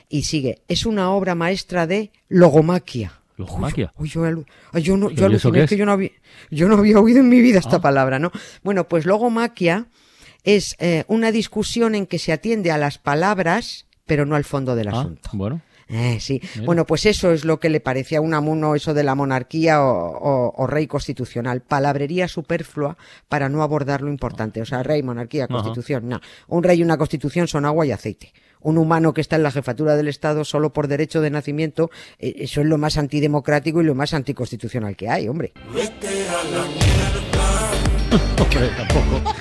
Y 0.09 0.23
sigue, 0.23 0.59
es 0.67 0.85
una 0.85 1.09
obra 1.11 1.33
maestra 1.33 1.87
de 1.87 2.11
logomaquia. 2.29 3.19
Logomaquia. 3.37 3.91
Uy, 3.97 4.09
yo, 4.09 4.21
yo, 4.79 4.97
no, 4.97 5.09
¿Y 5.09 5.15
yo 5.15 5.25
aluciné, 5.25 5.63
es 5.63 5.69
que 5.69 5.77
yo 5.77 5.87
no, 5.87 5.93
había, 5.93 6.11
yo 6.51 6.67
no 6.69 6.77
había 6.77 6.99
oído 6.99 7.19
en 7.19 7.29
mi 7.29 7.41
vida 7.41 7.57
esta 7.57 7.77
Ah. 7.77 7.81
palabra, 7.81 8.19
¿no? 8.19 8.31
Bueno, 8.63 8.87
pues 8.87 9.05
logomaquia 9.07 9.87
es 10.43 10.75
eh, 10.79 11.03
una 11.07 11.31
discusión 11.31 11.95
en 11.95 12.05
que 12.05 12.19
se 12.19 12.31
atiende 12.33 12.71
a 12.71 12.77
las 12.77 12.97
palabras, 12.97 13.85
pero 14.05 14.25
no 14.25 14.35
al 14.35 14.43
fondo 14.43 14.75
del 14.75 14.89
Ah, 14.89 14.99
asunto. 14.99 15.29
bueno. 15.33 15.61
Eh, 15.89 16.17
sí. 16.21 16.41
Mira. 16.55 16.65
Bueno, 16.65 16.85
pues 16.85 17.05
eso 17.05 17.31
es 17.33 17.43
lo 17.45 17.59
que 17.59 17.69
le 17.69 17.79
parecía 17.81 18.17
a 18.17 18.21
Unamuno, 18.21 18.73
eso 18.73 18.93
de 18.93 19.03
la 19.03 19.15
monarquía 19.15 19.83
o, 19.83 19.91
o- 20.17 20.53
o 20.57 20.65
rey 20.67 20.87
constitucional. 20.87 21.61
Palabrería 21.61 22.27
superflua 22.27 22.97
para 23.27 23.49
no 23.49 23.61
abordar 23.61 24.01
lo 24.01 24.09
importante. 24.09 24.61
O 24.61 24.65
sea, 24.65 24.81
rey, 24.81 25.03
monarquía, 25.03 25.43
Ajá. 25.43 25.53
constitución. 25.53 26.07
No. 26.07 26.19
Un 26.47 26.63
rey 26.63 26.79
y 26.79 26.83
una 26.83 26.97
constitución 26.97 27.47
son 27.47 27.65
agua 27.65 27.85
y 27.85 27.91
aceite. 27.91 28.33
Un 28.61 28.77
humano 28.77 29.13
que 29.13 29.19
está 29.21 29.35
en 29.35 29.43
la 29.43 29.51
jefatura 29.51 29.95
del 29.97 30.07
Estado 30.07 30.45
solo 30.45 30.71
por 30.71 30.87
derecho 30.87 31.19
de 31.19 31.29
nacimiento, 31.29 31.91
eh, 32.17 32.33
eso 32.37 32.61
es 32.61 32.67
lo 32.67 32.77
más 32.77 32.97
antidemocrático 32.97 33.81
y 33.81 33.83
lo 33.85 33.93
más 33.93 34.13
anticonstitucional 34.13 34.95
que 34.95 35.09
hay, 35.09 35.27
hombre. 35.27 35.51
Hombre, 38.39 38.69
tampoco. 38.77 39.33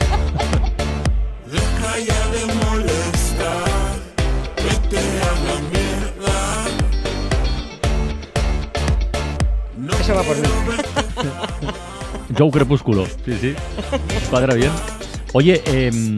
Eso 10.00 10.14
va 10.14 10.22
por 10.22 10.36
mí. 10.36 10.48
Joe 12.38 12.50
Crepúsculo. 12.50 13.06
Sí, 13.24 13.36
sí. 13.40 13.54
Cuadra 14.30 14.54
bien. 14.54 14.72
Oye, 15.32 15.62
em, 15.66 16.16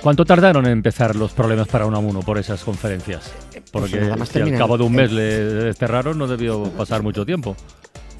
¿cuánto 0.00 0.24
tardaron 0.24 0.66
en 0.66 0.72
empezar 0.72 1.16
los 1.16 1.32
problemas 1.32 1.68
para 1.68 1.86
Unamuno 1.86 2.20
por 2.20 2.38
esas 2.38 2.62
conferencias? 2.62 3.32
Porque 3.70 4.00
nada 4.00 4.16
más 4.16 4.28
si 4.28 4.40
al 4.40 4.56
cabo 4.58 4.76
de 4.76 4.84
un 4.84 4.92
mes 4.92 5.10
le 5.10 5.22
desterraron, 5.22 6.18
no 6.18 6.26
debió 6.26 6.64
pasar 6.64 7.02
mucho 7.02 7.24
tiempo. 7.24 7.56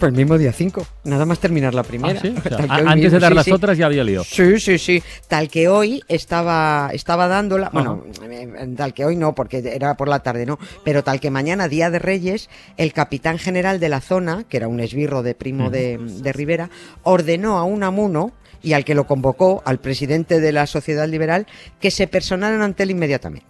El 0.06 0.12
mismo 0.12 0.38
día 0.38 0.52
5. 0.52 0.86
Nada 1.04 1.24
más 1.24 1.38
terminar 1.38 1.74
la 1.74 1.82
primera. 1.82 2.20
Ah, 2.68 2.76
antes 2.86 2.96
mismo, 2.96 3.10
de 3.10 3.18
dar 3.18 3.32
sí, 3.32 3.36
las 3.36 3.44
sí. 3.44 3.52
otras 3.52 3.78
ya 3.78 3.86
había 3.86 4.04
lío. 4.04 4.24
Sí, 4.24 4.58
sí, 4.58 4.78
sí. 4.78 5.02
Tal 5.28 5.48
que 5.48 5.68
hoy 5.68 6.02
estaba, 6.08 6.90
estaba 6.92 7.28
dándola, 7.28 7.70
bueno, 7.72 8.04
eh, 8.22 8.74
tal 8.76 8.94
que 8.94 9.04
hoy 9.04 9.16
no, 9.16 9.34
porque 9.34 9.58
era 9.58 9.94
por 9.96 10.08
la 10.08 10.20
tarde, 10.20 10.46
¿no? 10.46 10.58
Pero 10.84 11.04
tal 11.04 11.20
que 11.20 11.30
mañana, 11.30 11.68
Día 11.68 11.90
de 11.90 11.98
Reyes, 11.98 12.50
el 12.76 12.92
capitán 12.92 13.38
general 13.38 13.80
de 13.80 13.88
la 13.88 14.00
zona, 14.00 14.44
que 14.48 14.56
era 14.56 14.68
un 14.68 14.80
esbirro 14.80 15.22
de 15.22 15.34
primo 15.34 15.70
de, 15.70 15.98
de 15.98 16.32
Rivera, 16.32 16.70
ordenó 17.02 17.58
a 17.58 17.64
un 17.64 17.82
amuno 17.82 18.32
y 18.62 18.74
al 18.74 18.84
que 18.84 18.94
lo 18.94 19.06
convocó, 19.06 19.62
al 19.64 19.78
presidente 19.78 20.40
de 20.40 20.52
la 20.52 20.66
Sociedad 20.66 21.08
Liberal, 21.08 21.46
que 21.80 21.90
se 21.90 22.06
personaran 22.06 22.62
ante 22.62 22.84
él 22.84 22.92
inmediatamente. 22.92 23.46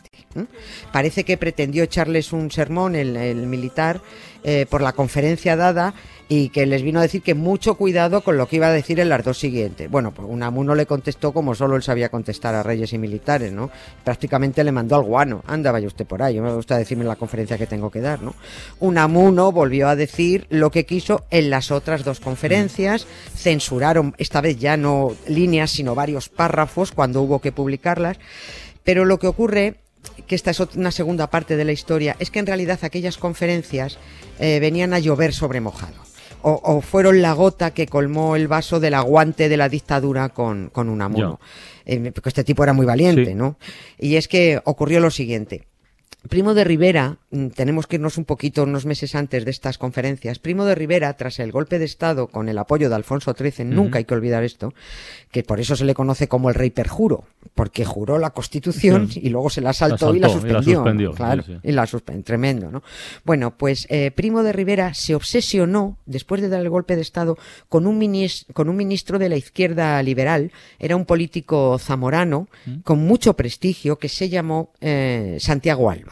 Parece 0.93 1.25
que 1.25 1.37
pretendió 1.37 1.85
echarles 1.85 2.33
un 2.33 2.51
sermón 2.51 2.97
el, 2.97 3.17
el 3.17 3.47
militar 3.47 4.01
eh, 4.45 4.67
por 4.69 4.83
la 4.83 4.93
conferencia 4.93 5.57
dada 5.57 5.95
y 6.29 6.49
que 6.49 6.65
les 6.65 6.83
vino 6.83 6.99
a 6.99 7.03
decir 7.03 7.21
que 7.21 7.35
mucho 7.35 7.75
cuidado 7.75 8.23
con 8.23 8.39
lo 8.39 8.49
que 8.49 8.57
iba 8.57 8.69
a 8.69 8.73
decir 8.73 8.99
en 9.01 9.11
las 9.11 9.23
dos 9.23 9.39
siguientes. 9.39 9.91
Bueno, 9.91 10.13
pues 10.13 10.27
Unamuno 10.31 10.75
le 10.75 10.87
contestó 10.87 11.33
como 11.33 11.55
solo 11.55 11.77
él 11.77 11.83
sabía 11.83 12.09
contestar 12.09 12.55
a 12.55 12.63
reyes 12.63 12.93
y 12.95 12.99
militares, 12.99 13.53
¿no? 13.53 13.71
Prácticamente 14.03 14.65
le 14.65 14.73
mandó 14.73 14.97
al 14.97 15.03
guano. 15.03 15.43
Anda, 15.47 15.73
vaya 15.73 15.87
usted 15.87 16.07
por 16.07 16.23
ahí, 16.23 16.41
me 16.41 16.55
gusta 16.55 16.79
decirme 16.79 17.05
la 17.05 17.17
conferencia 17.17 17.59
que 17.59 17.67
tengo 17.67 17.91
que 17.91 18.01
dar, 18.01 18.23
¿no? 18.23 18.35
Unamuno 18.81 19.53
volvió 19.53 19.89
a 19.89 19.97
decir 19.97 20.47
lo 20.49 20.71
que 20.71 20.87
quiso 20.87 21.25
en 21.31 21.51
las 21.51 21.71
otras 21.71 22.03
dos 22.03 22.19
conferencias, 22.19 23.07
censuraron 23.35 24.15
esta 24.17 24.41
vez 24.41 24.59
ya 24.59 24.79
no 24.79 25.13
líneas, 25.29 25.71
sino 25.71 25.95
varios 25.95 26.31
párrafos 26.31 26.93
cuando 26.93 27.21
hubo 27.21 27.41
que 27.41 27.53
publicarlas, 27.53 28.19
pero 28.85 29.05
lo 29.05 29.19
que 29.19 29.27
ocurre 29.27 29.82
que 30.27 30.35
esta 30.35 30.51
es 30.51 30.61
una 30.61 30.91
segunda 30.91 31.29
parte 31.31 31.57
de 31.57 31.65
la 31.65 31.73
historia, 31.73 32.17
es 32.19 32.31
que 32.31 32.39
en 32.39 32.47
realidad 32.47 32.79
aquellas 32.83 33.19
conferencias 33.19 33.99
eh, 34.39 34.59
venían 34.61 34.93
a 34.95 34.99
llover 34.99 35.33
sobre 35.33 35.61
mojado. 35.61 35.95
O, 36.45 36.61
o 36.65 36.81
fueron 36.81 37.23
la 37.23 37.35
gota 37.35 37.73
que 37.73 37.87
colmó 37.87 38.35
el 38.35 38.49
vaso 38.49 38.81
del 38.81 38.95
aguante 38.95 39.49
de 39.49 39.57
la 39.57 39.69
dictadura 39.69 40.31
con, 40.31 40.71
con 40.71 40.89
Unamuno. 40.89 41.39
Eh, 41.87 42.11
porque 42.13 42.31
este 42.31 42.43
tipo 42.43 42.65
era 42.65 42.73
muy 42.73 42.85
valiente, 42.85 43.27
Sí. 43.27 43.35
¿no? 43.35 43.59
Y 43.99 44.17
es 44.17 44.27
que 44.27 44.61
ocurrió 44.65 44.99
lo 44.99 45.11
siguiente. 45.13 45.69
Primo 46.29 46.55
de 46.55 46.63
Rivera, 46.65 47.17
mm, 47.31 47.49
tenemos 47.49 47.87
que 47.87 47.97
irnos 47.97 48.17
un 48.17 48.25
poquito 48.25 48.63
unos 48.63 48.87
meses 48.87 49.15
antes 49.15 49.45
de 49.45 49.51
estas 49.51 49.77
conferencias. 49.77 50.39
Primo 50.39 50.65
de 50.65 50.75
Rivera, 50.75 51.13
tras 51.17 51.41
el 51.41 51.51
golpe 51.51 51.79
de 51.79 51.85
Estado 51.85 52.29
con 52.29 52.49
el 52.49 52.59
apoyo 52.59 52.89
de 52.89 52.95
Alfonso 52.95 53.35
XIII, 53.37 53.65
nunca 53.65 53.99
hay 53.99 54.05
que 54.05 54.15
olvidar 54.15 54.45
esto, 54.45 54.73
que 55.33 55.43
por 55.43 55.59
eso 55.59 55.75
se 55.75 55.85
le 55.85 55.95
conoce 55.95 56.29
como 56.29 56.49
el 56.49 56.55
rey 56.55 56.71
perjuro, 56.71 57.25
porque 57.55 57.85
juró 57.85 58.19
la 58.19 58.31
Constitución 58.31 59.09
Sí. 59.11 59.21
y 59.23 59.31
luego 59.31 59.51
se 59.51 59.61
la 59.61 59.73
saltó, 59.73 60.15
y 60.15 60.21
la 60.21 60.29
saltó, 60.29 60.47
y 60.47 60.51
la 60.53 60.59
suspendió. 60.61 60.75
suspendió, 60.77 61.09
¿no? 61.11 61.15
Claro, 61.17 61.43
sí, 61.43 61.53
sí. 61.55 61.69
y 61.69 61.73
la 61.73 61.87
suspendió. 61.87 62.25
Tremendo, 62.25 62.71
¿no? 62.71 62.83
Bueno, 63.25 63.57
pues 63.57 63.87
eh, 63.91 64.11
Primo 64.13 64.43
de 64.45 64.53
Rivera 64.53 64.95
se 64.95 65.15
obsesionó, 65.17 65.99
después 66.07 66.41
de 66.41 66.49
dar 66.49 66.61
el 66.61 66.71
golpe 66.71 66.95
de 66.95 67.03
Estado, 67.03 67.37
con 67.69 67.87
un, 67.87 67.99
minis- 68.01 68.47
con 68.53 68.69
un 68.69 68.77
ministro 68.77 69.19
de 69.19 69.29
la 69.29 69.37
izquierda 69.37 70.01
liberal, 70.03 70.53
era 70.79 70.95
un 70.97 71.05
político 71.05 71.79
zamorano, 71.79 72.49
Mm. 72.65 72.81
con 72.85 73.01
mucho 73.01 73.35
prestigio, 73.35 73.99
que 73.99 74.09
se 74.09 74.29
llamó 74.29 74.71
eh, 74.81 75.37
Santiago 75.41 75.91
Alba, 75.91 76.12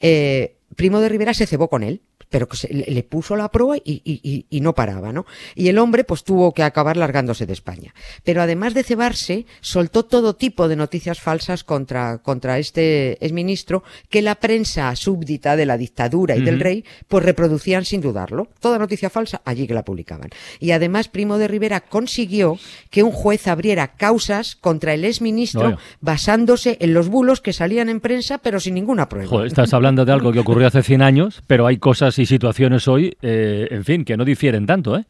Eh, 0.00 0.56
Primo 0.76 1.00
de 1.00 1.08
Rivera 1.08 1.34
se 1.34 1.46
cebó 1.46 1.68
con 1.68 1.82
él, 1.82 2.02
pero 2.30 2.48
que 2.48 2.56
se- 2.56 2.72
le, 2.72 2.84
le 2.86 3.02
puso 3.02 3.36
la 3.36 3.48
proa 3.50 3.76
y, 3.78 4.02
y- 4.04 4.20
y- 4.22 4.46
y 4.50 4.60
no 4.60 4.74
paraba, 4.74 5.12
¿no? 5.12 5.26
Y 5.54 5.68
el 5.68 5.78
hombre 5.78 6.04
pues 6.04 6.24
tuvo 6.24 6.52
que 6.52 6.62
acabar 6.62 6.96
largándose 6.96 7.46
de 7.46 7.52
España. 7.52 7.94
Pero 8.24 8.42
además 8.42 8.74
de 8.74 8.82
cebarse, 8.82 9.46
soltó 9.60 10.04
todo 10.04 10.34
tipo 10.34 10.68
de 10.68 10.76
noticias 10.76 11.20
falsas 11.20 11.64
contra, 11.64 12.18
contra 12.18 12.58
este 12.58 13.24
exministro 13.24 13.82
que 14.10 14.22
la 14.22 14.34
prensa 14.36 14.94
súbdita 14.96 15.56
de 15.56 15.66
la 15.66 15.76
dictadura 15.78 16.36
y 16.36 16.42
del 16.42 16.60
rey 16.60 16.84
pues 17.08 17.24
reproducían 17.24 17.84
sin 17.84 18.00
dudarlo. 18.00 18.48
Toda 18.60 18.78
noticia 18.78 19.10
falsa 19.10 19.40
allí 19.44 19.66
que 19.66 19.74
la 19.74 19.84
publicaban. 19.84 20.30
Y 20.60 20.72
además 20.72 21.08
Primo 21.08 21.38
de 21.38 21.48
Rivera 21.48 21.80
consiguió 21.80 22.58
que 22.90 23.02
un 23.02 23.10
juez 23.12 23.46
abriera 23.48 23.88
causas 23.96 24.56
contra 24.56 24.94
el 24.94 25.04
exministro 25.04 25.62
Vaya. 25.62 25.78
basándose 26.00 26.76
en 26.80 26.94
los 26.94 27.08
bulos 27.08 27.40
que 27.40 27.52
salían 27.52 27.88
en 27.88 28.00
prensa 28.00 28.38
pero 28.38 28.60
sin 28.60 28.74
ninguna 28.74 29.08
prueba. 29.08 29.28
Joder, 29.28 29.46
estás 29.46 29.72
hablando 29.72 30.04
de 30.04 30.12
algo 30.12 30.32
que 30.32 30.40
ocurrió 30.40 30.66
hace 30.66 30.82
100 30.82 31.02
años, 31.02 31.42
pero 31.46 31.66
hay 31.66 31.78
cosas 31.78 32.17
y 32.18 32.26
situaciones 32.26 32.88
hoy, 32.88 33.16
eh, 33.22 33.68
en 33.70 33.84
fin, 33.84 34.04
que 34.04 34.16
no 34.16 34.24
difieren 34.24 34.66
tanto, 34.66 34.96
¿eh? 34.96 35.04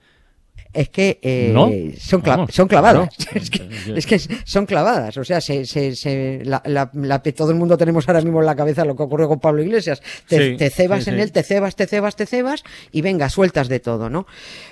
Es 0.73 0.89
que 0.91 1.19
eh, 1.23 1.51
¿No? 1.53 1.71
son, 1.99 2.23
cla- 2.23 2.37
Vamos, 2.37 2.55
son 2.55 2.69
clavadas. 2.69 3.09
claro. 3.17 3.31
Es, 3.39 3.51
que, 3.51 3.69
es 3.97 4.07
que 4.07 4.19
son 4.45 4.67
clavadas. 4.67 5.17
O 5.17 5.25
sea, 5.25 5.41
se, 5.41 5.65
se, 5.67 5.95
se- 5.97 6.43
la, 6.45 6.63
la- 6.67 6.91
la- 6.95 7.23
todo 7.23 7.51
el 7.51 7.57
mundo 7.57 7.77
tenemos 7.77 8.07
ahora 8.09 8.21
mismo 8.21 8.41
en 8.41 8.47
la 8.47 8.57
cabeza 8.57 8.85
lo 8.85 8.95
que 8.97 9.03
ocurrió 9.03 9.29
con 9.29 9.41
Pablo 9.41 9.63
Iglesias. 9.63 10.01
Te, 10.29 10.51
Sí, 10.53 10.57
te 10.57 10.71
cebas 10.71 11.05
sí, 11.05 11.11
en 11.11 11.17
sí. 11.17 11.23
él, 11.23 11.33
te 11.33 11.43
cebas, 11.43 11.75
te 11.77 11.87
cebas, 11.87 12.17
te 12.17 12.27
cebas 12.27 12.63
y 12.93 13.01
venga, 13.03 13.29
sueltas 13.29 13.69
de 13.69 13.81
todo, 13.81 14.09
¿no? 14.11 14.27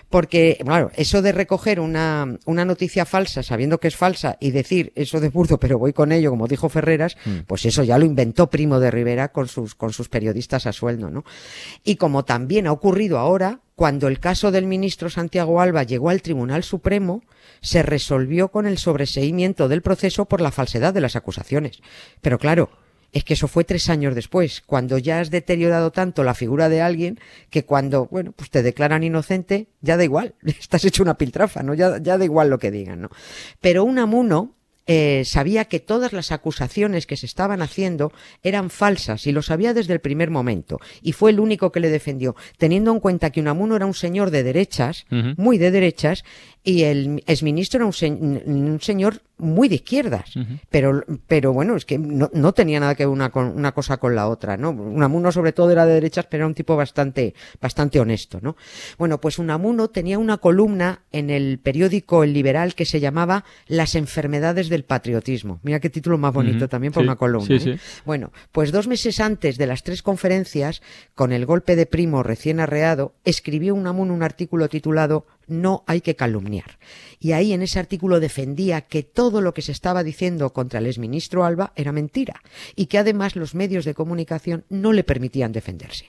Porque, 0.09 0.59
claro, 0.62 0.91
eso 0.97 1.21
de 1.23 1.33
recoger 1.33 1.81
una, 1.81 2.38
una 2.45 2.65
noticia 2.65 3.05
falsa 3.05 3.43
sabiendo 3.43 3.79
que 3.79 3.88
es 3.88 3.97
falsa 3.97 4.37
y 4.41 4.50
decir 4.53 4.93
eso 4.95 5.21
de 5.21 5.29
burdo, 5.31 5.59
pero 5.59 5.79
voy 5.79 5.93
con 5.93 6.12
ello, 6.12 6.31
como 6.31 6.47
dijo 6.47 6.69
Ferreras, 6.69 7.17
Mm. 7.25 7.41
pues 7.47 7.65
eso 7.65 7.83
ya 7.83 7.99
lo 7.99 8.05
inventó 8.05 8.49
Primo 8.50 8.79
de 8.79 8.91
Rivera 8.91 9.33
con 9.33 9.49
sus, 9.49 9.75
con 9.75 9.93
sus 9.93 10.09
periodistas 10.09 10.67
a 10.67 10.73
sueldo, 10.73 11.11
¿no? 11.11 11.25
Y 11.85 11.97
como 11.97 12.25
también 12.25 12.67
ha 12.67 12.73
ocurrido 12.73 13.19
ahora, 13.19 13.61
cuando 13.76 14.09
el 14.09 14.18
caso 14.18 14.50
del 14.50 14.66
ministro 14.66 15.11
Santiago 15.11 15.61
Alba 15.61 15.83
llegó 15.83 16.09
al 16.09 16.23
Tribunal 16.23 16.64
Supremo, 16.64 17.23
se 17.61 17.83
resolvió 17.83 18.49
con 18.49 18.66
el 18.66 18.78
sobreseimiento 18.78 19.68
del 19.68 19.83
proceso 19.83 20.25
por 20.25 20.40
la 20.40 20.50
falsedad 20.50 20.95
de 20.95 21.02
las 21.02 21.14
acusaciones. 21.14 21.83
Pero 22.23 22.38
claro, 22.38 22.71
es 23.12 23.23
que 23.23 23.35
eso 23.35 23.49
fue 23.49 23.64
tres 23.64 23.90
años 23.90 24.14
después, 24.14 24.62
cuando 24.64 24.97
ya 24.97 25.21
has 25.21 25.30
deteriorado 25.30 25.92
tanto 25.92 26.25
la 26.25 26.35
figura 26.35 26.71
de 26.71 26.80
alguien 26.80 27.21
que 27.50 27.66
cuando, 27.66 28.06
bueno, 28.06 28.33
pues 28.33 28.50
te 28.50 28.62
declaran 28.62 29.04
inocente, 29.04 29.68
ya 29.83 29.99
da 29.99 30.04
igual, 30.04 30.35
estás 30.45 30.85
hecho 30.87 31.02
una 31.02 31.18
piltrafa, 31.18 31.62
¿no? 31.62 31.75
Ya, 31.75 31.99
ya 31.99 32.16
da 32.16 32.25
igual 32.25 32.49
lo 32.49 32.59
que 32.59 32.71
digan, 32.71 33.02
¿no? 33.02 33.11
Pero 33.61 33.85
un 33.85 33.99
amuno 33.99 34.54
eh, 34.87 35.23
sabía 35.25 35.64
que 35.64 35.81
todas 35.81 36.12
las 36.12 36.33
acusaciones 36.33 37.07
que 37.07 37.16
se 37.16 37.26
estaban 37.26 37.62
haciendo 37.62 38.12
eran 38.43 38.71
falsas 38.71 39.26
y 39.26 39.33
lo 39.33 39.43
sabía 39.43 39.75
desde 39.75 39.93
el 39.93 40.00
primer 40.00 40.31
momento. 40.31 40.78
Y 41.02 41.12
fue 41.12 41.31
el 41.31 41.40
único 41.40 41.73
que 41.73 41.81
le 41.81 41.90
defendió, 41.90 42.37
teniendo 42.59 42.93
en 42.93 43.00
cuenta 43.00 43.31
que 43.31 43.40
Unamuno 43.40 43.76
era 43.76 43.87
un 43.87 43.95
señor 43.95 44.31
de 44.31 44.43
derechas, 44.43 45.07
muy 45.37 45.59
de 45.59 45.71
derechas, 45.71 46.25
y 46.67 46.83
el 46.83 47.23
exministro 47.29 47.79
era 47.79 47.87
un, 47.87 47.93
se- 47.93 48.11
un 48.11 48.79
señor 48.83 49.23
muy 49.39 49.69
de 49.69 49.77
izquierdas. 49.77 50.31
Pero, 50.71 51.05
pero 51.29 51.53
bueno, 51.53 51.77
es 51.77 51.85
que 51.85 51.97
no, 51.99 52.29
no 52.33 52.53
tenía 52.55 52.81
nada 52.81 52.95
que 52.95 53.05
ver 53.05 53.13
una, 53.13 53.31
con, 53.31 53.49
una 53.57 53.73
cosa 53.73 53.99
con 53.99 54.15
la 54.17 54.29
otra, 54.29 54.57
¿no? 54.57 54.71
Unamuno 54.71 55.31
sobre 55.31 55.53
todo 55.53 55.71
era 55.71 55.85
de 55.87 55.95
derechas, 55.95 56.27
pero 56.29 56.41
era 56.43 56.47
un 56.49 56.55
tipo 56.55 56.75
bastante, 56.75 57.35
bastante 57.61 58.01
honesto, 58.01 58.41
¿no? 58.43 58.57
Bueno, 58.99 59.21
pues 59.21 59.39
Unamuno 59.39 59.89
tenía 59.89 60.19
una 60.19 60.39
columna 60.39 61.03
en 61.13 61.31
el 61.31 61.59
periódico 61.63 62.25
El 62.25 62.33
Liberal 62.33 62.75
que 62.75 62.85
se 62.87 62.99
llamaba 62.99 63.45
Las 63.69 63.95
enfermedades 63.95 64.69
del 64.69 64.85
patriotismo. 64.85 65.61
Mira 65.63 65.79
qué 65.81 65.91
título 65.91 66.19
más 66.19 66.33
bonito 66.35 66.69
también 66.69 66.93
por 66.93 67.03
Sí, 67.03 67.07
una 67.07 67.17
columna. 67.17 67.47
sí, 67.61 67.71
¿eh? 67.71 67.79
sí. 67.79 68.01
Bueno, 68.07 68.33
pues 68.51 68.73
dos 68.73 68.89
meses 68.89 69.21
antes 69.21 69.57
de 69.59 69.67
las 69.69 69.83
tres 69.85 70.03
conferencias, 70.03 70.83
con 71.15 71.33
el 71.33 71.47
golpe 71.47 71.77
de 71.77 71.87
primo 71.87 72.23
recién 72.25 72.59
arreado, 72.59 73.15
escribió 73.25 73.75
Unamuno 73.75 74.15
un 74.15 74.23
artículo 74.25 74.69
titulado 74.69 75.27
No 75.47 75.85
hay 75.87 76.00
que 76.00 76.17
calumniar. 76.17 76.79
Y 77.19 77.33
ahí 77.33 77.53
en 77.53 77.62
ese 77.62 77.79
artículo 77.79 78.21
defendía 78.21 78.83
que 78.83 79.03
todo 79.03 79.41
lo 79.41 79.55
que 79.55 79.62
se 79.62 79.73
estaba 79.73 80.03
diciendo 80.05 80.53
contra 80.53 80.79
el 80.81 80.87
exministro 80.87 81.45
Alba 81.45 81.73
era 81.76 81.93
mentira 81.93 82.43
y 82.75 82.87
que 82.87 82.99
además 82.99 83.37
los 83.37 83.55
medios 83.55 83.85
de 83.85 83.95
comunicación 83.95 84.65
no 84.69 84.93
le 84.93 85.03
permitían 85.05 85.53
defenderse. 85.53 86.07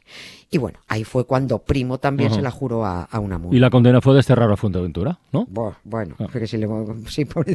Y 0.50 0.58
bueno, 0.58 0.80
ahí 0.88 1.04
fue 1.04 1.26
cuando 1.26 1.60
Primo 1.60 1.98
también 2.00 2.34
se 2.34 2.42
la 2.42 2.52
juró 2.52 2.86
a, 2.86 3.04
a 3.04 3.20
Unamuno. 3.20 3.56
Y 3.56 3.60
la 3.60 3.70
condena 3.70 4.00
fue 4.02 4.16
desterrar 4.16 4.50
a 4.52 4.56
Fuerteventura, 4.58 5.20
¿no? 5.34 5.46
Buah, 5.50 5.74
Bueno, 5.84 6.16
Ah. 6.20 6.28
que 6.32 6.48
si 6.48 6.58
le- 6.58 6.68
por- 7.26 7.46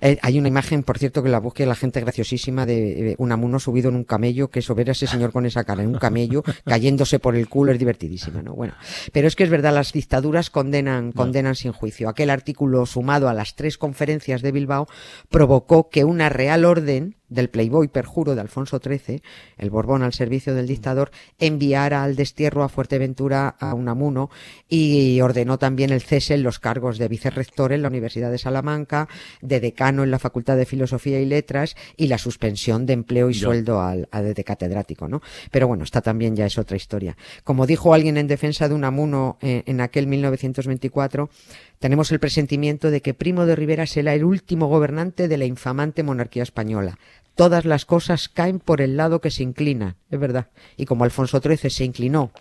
eh, 0.00 0.18
hay 0.22 0.38
una 0.38 0.48
imagen, 0.48 0.82
por 0.82 0.98
cierto, 0.98 1.22
que 1.22 1.28
la 1.28 1.38
busque 1.40 1.66
la 1.66 1.74
gente 1.74 2.00
graciosísima 2.00 2.64
de 2.66 3.10
eh, 3.12 3.14
Unamuno 3.18 3.58
subido 3.60 3.88
en 3.90 3.96
un 3.96 4.04
camello, 4.04 4.48
que 4.48 4.60
eso 4.60 4.74
ver 4.74 4.88
a 4.88 4.92
ese 4.92 5.06
señor 5.06 5.32
con 5.32 5.46
esa 5.46 5.64
cara 5.64 5.82
en 5.82 5.88
un 5.90 5.98
camello, 5.98 6.42
cayéndose 6.64 7.18
por 7.18 7.36
el 7.36 7.48
culo, 7.48 7.72
es 7.72 7.78
divertidísima, 7.78 8.42
¿no? 8.42 8.54
Bueno, 8.54 8.74
pero 9.12 9.28
es 9.28 9.36
que 9.36 9.44
es 9.44 9.50
verdad, 9.50 9.74
las 9.74 9.92
dictaduras 9.92 10.48
condenan, 10.50 11.12
condenan 11.20 11.54
sin 11.54 11.72
juicio. 11.72 12.08
Aquel 12.08 12.30
artículo 12.30 12.86
sumado 12.86 13.28
a 13.28 13.34
las 13.34 13.54
tres 13.54 13.78
conferencias 13.78 14.42
de 14.42 14.52
Bilbao 14.52 14.88
provocó 15.28 15.88
que 15.90 16.04
una 16.04 16.28
real 16.28 16.64
orden 16.64 17.19
del 17.30 17.48
Playboy 17.48 17.88
perjuro 17.88 18.34
de 18.34 18.42
Alfonso 18.42 18.80
XIII, 18.84 19.22
el 19.56 19.70
Borbón 19.70 20.02
al 20.02 20.12
servicio 20.12 20.54
del 20.54 20.66
dictador, 20.66 21.10
enviara 21.38 22.02
al 22.02 22.16
destierro 22.16 22.62
a 22.62 22.68
Fuerteventura 22.68 23.48
a 23.48 23.74
Unamuno 23.74 24.28
y 24.68 25.20
ordenó 25.22 25.58
también 25.58 25.90
el 25.90 26.02
cese 26.02 26.34
en 26.34 26.42
los 26.42 26.58
cargos 26.58 26.98
de 26.98 27.08
vicerrector 27.08 27.72
en 27.72 27.82
la 27.82 27.88
Universidad 27.88 28.30
de 28.30 28.38
Salamanca, 28.38 29.08
de 29.40 29.60
decano 29.60 30.02
en 30.02 30.10
la 30.10 30.18
Facultad 30.18 30.56
de 30.56 30.66
Filosofía 30.66 31.20
y 31.20 31.26
Letras 31.26 31.76
y 31.96 32.08
la 32.08 32.18
suspensión 32.18 32.84
de 32.84 32.92
empleo 32.92 33.30
y 33.30 33.34
sueldo 33.34 33.80
al, 33.80 34.08
al 34.10 34.34
de 34.34 34.44
catedrático, 34.44 35.08
¿no? 35.08 35.22
Pero 35.50 35.68
bueno, 35.68 35.84
esta 35.84 36.02
también 36.02 36.36
ya 36.36 36.46
es 36.46 36.58
otra 36.58 36.76
historia. 36.76 37.16
Como 37.44 37.66
dijo 37.66 37.94
alguien 37.94 38.16
en 38.16 38.26
defensa 38.26 38.68
de 38.68 38.74
Unamuno 38.74 39.38
eh, 39.40 39.62
en 39.66 39.80
aquel 39.80 40.06
1924, 40.06 41.30
tenemos 41.78 42.12
el 42.12 42.20
presentimiento 42.20 42.90
de 42.90 43.00
que 43.00 43.14
Primo 43.14 43.46
de 43.46 43.56
Rivera 43.56 43.86
será 43.86 44.14
el 44.14 44.24
último 44.24 44.66
gobernante 44.66 45.28
de 45.28 45.38
la 45.38 45.46
infamante 45.46 46.02
monarquía 46.02 46.42
española. 46.42 46.98
Todas 47.34 47.64
las 47.64 47.84
cosas 47.84 48.28
caen 48.28 48.58
por 48.58 48.80
el 48.80 48.96
lado 48.96 49.20
que 49.20 49.30
se 49.30 49.42
inclinan, 49.42 49.96
es 50.10 50.20
verdad. 50.20 50.48
Y 50.76 50.84
como 50.84 51.04
Alfonso 51.04 51.40
XIII 51.40 51.70
se 51.70 51.84
inclinó 51.84 52.32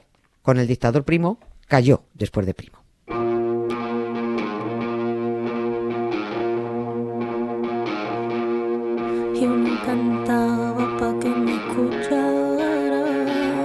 con 0.41 0.59
el 0.59 0.67
dictador 0.67 1.05
Primo, 1.05 1.39
cayó 1.67 2.03
después 2.13 2.45
de 2.45 2.53
Primo. 2.53 2.79